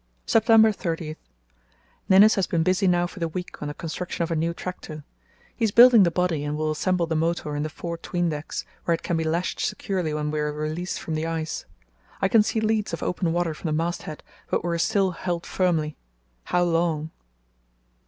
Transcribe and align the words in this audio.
"September 0.25 0.71
30.—Ninnis 0.71 2.33
has 2.33 2.47
been 2.47 2.63
busy 2.63 2.87
now 2.87 3.05
for 3.05 3.19
the 3.19 3.27
week 3.27 3.61
on 3.61 3.67
the 3.67 3.73
construction 3.75 4.23
of 4.23 4.31
a 4.31 4.35
new 4.35 4.51
tractor. 4.51 5.03
He 5.55 5.63
is 5.63 5.69
building 5.69 6.01
the 6.01 6.09
body 6.09 6.43
and 6.43 6.57
will 6.57 6.71
assemble 6.71 7.05
the 7.05 7.15
motor 7.15 7.55
in 7.55 7.61
the 7.61 7.69
fore 7.69 7.99
'tween 7.99 8.29
decks, 8.29 8.65
where 8.85 8.95
it 8.95 9.03
can 9.03 9.15
be 9.15 9.23
lashed 9.23 9.59
securely 9.59 10.11
when 10.11 10.31
we 10.31 10.39
are 10.39 10.51
released 10.51 10.99
from 10.99 11.13
the 11.13 11.27
ice. 11.27 11.65
I 12.19 12.29
can 12.29 12.41
see 12.41 12.59
leads 12.59 12.93
of 12.93 13.03
open 13.03 13.31
water 13.31 13.53
from 13.53 13.67
the 13.67 13.73
masthead, 13.73 14.23
but 14.49 14.65
we 14.65 14.73
are 14.73 14.79
still 14.79 15.11
held 15.11 15.45
firmly. 15.45 15.97
How 16.45 16.63
long? 16.63 17.11